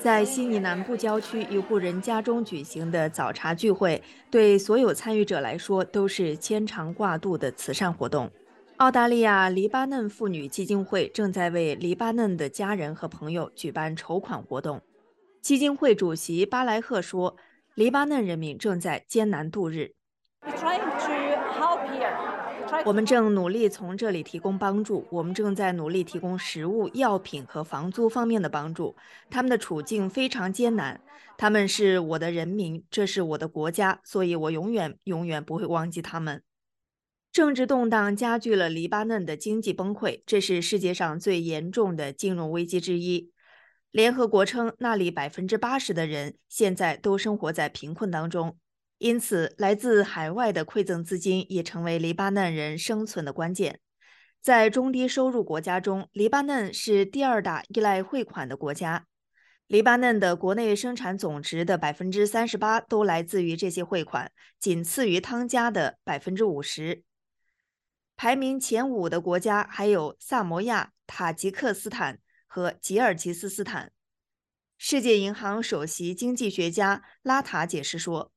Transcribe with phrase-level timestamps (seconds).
[0.00, 8.30] 在悉尼南部郊区一户人家中举行的早茶聚会，对所有参与者来说都是牵肠挂肚的慈善活动。
[8.78, 14.80] 澳大利亚黎巴嫩妇女基金会正在为黎巴嫩的家人和朋友举办筹款活动。
[15.42, 17.36] 基金会主席巴莱赫说
[17.76, 19.92] ：“黎巴嫩人民正在艰难度日。”
[22.84, 25.06] 我们正努力从这里提供帮助。
[25.10, 28.96] 我们正在努力提供食物、药品和房租方面的帮助。
[29.28, 31.00] 他们的处境非常艰难。
[31.36, 36.42] 他们是我的人民，这是我的国家，所以我永远、永远不会忘记他们。
[37.32, 43.30] 政治动荡加剧了黎巴嫩的经济崩溃，这是世界上最严重的金融危机之一。
[43.90, 48.56] 联合国称，那里百分之八十的人现在都生活在贫困当中。
[49.00, 53.80] 因此，来自海外的馈赠资金也成为黎巴嫩人生存的关键。
[54.42, 59.06] 在中低收入国家中，黎巴嫩是第二大依赖汇款的国家。
[59.66, 67.02] 黎巴嫩的国内生产总值的百分之三十八都来自于这些汇款，仅次于汤加的百分之五十。
[68.18, 73.92] 排名前五的国家还有萨摩亚、塔吉克斯坦和吉尔吉斯斯坦。
[74.76, 78.30] 世界银行首席经济学家拉塔解释说。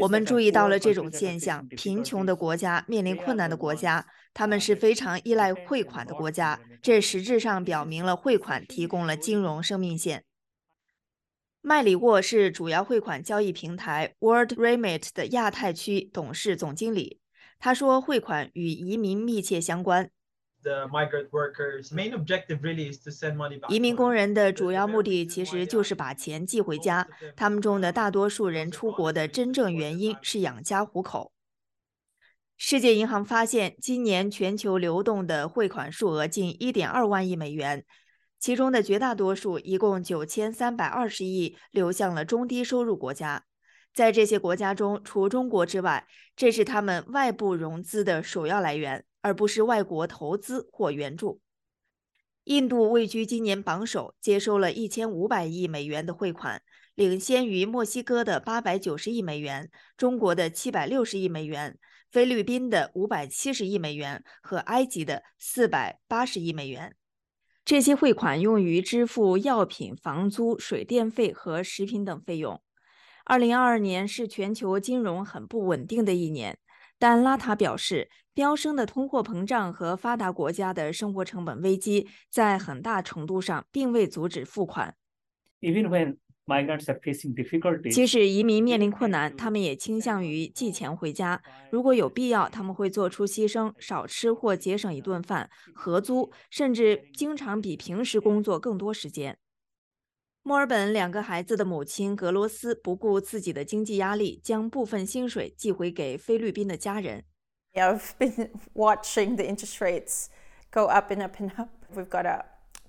[0.00, 6.60] 我们注意到了这种现象：贫穷的国家、面临困难的国家，他们是非常依赖汇款的国家。
[6.82, 10.24] 这实质上表明了汇款提供了金融生命线。
[11.60, 17.20] 麦里沃是主要汇款交易平台 World Remit 的亚太区董事总经理。
[17.58, 20.10] 他说：“汇款与移民密切相关。”
[20.62, 27.06] The migrant workers main objective really is to send money 移民工人的主要目的其实就是把钱寄回家。
[27.36, 31.32] 他们中的大多数人出国的真正原因是养家糊口。
[32.56, 37.84] 世界银行发现，今年全球流动的汇款数额近1.2万亿美元，
[38.38, 43.44] 其中的绝大多数，一共9320亿，流向了中低收入国家。
[43.92, 46.06] 在这些国家中，除中国之外，
[46.36, 49.04] 这是他们外部融资的首要来源。
[49.22, 51.40] 而不是外国投资或援助。
[52.44, 56.60] 印度位居今年榜首，接收了一千五百亿美元的汇款，
[56.96, 61.78] 领先于墨西哥的八百九十亿美元、中国的七百六十亿美元、
[62.10, 66.96] 菲律宾的五百七十亿美元和埃及的四百八十亿美元。
[67.64, 72.60] 这些汇款用于支付药品、房租、水电费和食品等费用。
[73.24, 76.58] 二零二二年是全球金融很不稳定的一年。
[77.02, 84.94] 但拉塔表示，飙升的通货膨胀和发达国家的生活成本危机在很大程度上并未阻止付款。
[87.90, 91.42] 即使移民面临困难，他们也倾向于寄钱回家。
[91.72, 99.36] 如果有必要，他们会做出牺牲，少吃或节省一顿饭、合租，甚至经常比平时工作更多时间。
[100.44, 107.22] 墨尔本两个孩子的母亲格罗斯不顾自己的经济压力，将部分薪水寄回给菲律宾的家人。
[107.74, 110.26] I've been watching the interest rates
[110.72, 111.68] go up and up and up.
[111.94, 112.44] We've got to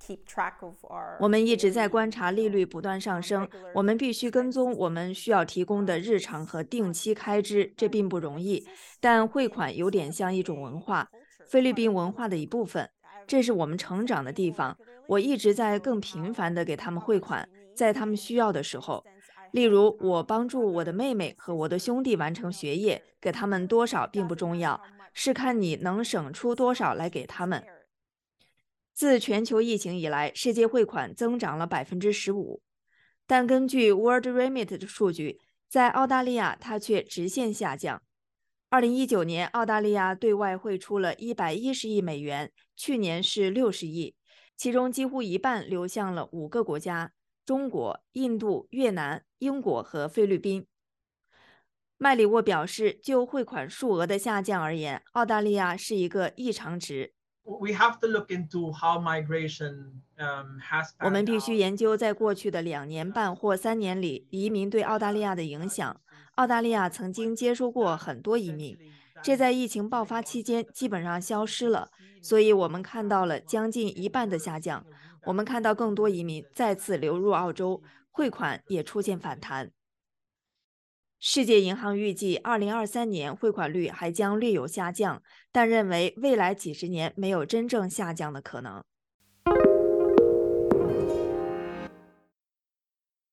[0.00, 1.18] keep track of our.
[1.20, 8.66] 我们一直在观察利率不断上升，我们必须跟踪我们需要提供的日常和定期开支，这并不容易。
[9.00, 11.10] 但汇款有点像一种文化，
[11.46, 12.88] 菲律宾文化的一部分。
[13.26, 14.76] 这是我们成长的地方。
[15.06, 19.04] 我一直在更频繁地给他们汇款，在他们需要的时候。
[19.52, 24.80] 例如，我帮助我的妹妹和我的兄弟完成学业，给他们多少并不重要，
[25.12, 27.64] 是看你能省出多少来给他们。
[28.92, 32.62] 自全球疫情以来，世界汇款增长了百分之十五，
[33.26, 38.02] 但根据 World Remit 的数据，在澳大利亚它却直线下降。
[38.74, 44.16] 二零一九年，澳大利亚对外汇出了一百一十亿美元，去年是六十亿，
[44.56, 47.12] 其中几乎一半流向了五个国家：
[47.46, 50.66] 中国、印度、越南、英国和菲律宾。
[51.98, 57.12] 麦里沃表示，就汇款数额的下降而言，澳大利亚是一个异常值。
[57.44, 57.60] 我
[61.10, 66.00] 们必须研究在过去的两年半或三年里，移民对澳大利亚的影响。
[66.36, 68.76] 澳大利亚曾经接收过很多移民，
[69.22, 71.90] 这在疫情爆发期间基本上消失了，
[72.20, 74.84] 所以我们看到了将近一半的下降。
[75.26, 79.70] 我们看到更多移民再次流入澳洲，汇款也出现反弹。
[81.20, 88.84] 世界银行预计，2023年汇款率还将略有下降，但认为未来几十年没有真正下降的可能。